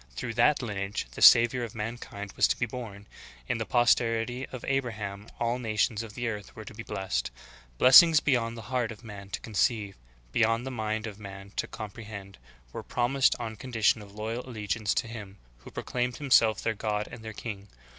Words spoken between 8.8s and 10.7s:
of man to conceive, beyond